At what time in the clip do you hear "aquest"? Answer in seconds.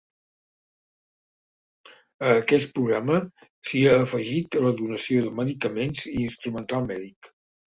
2.37-2.73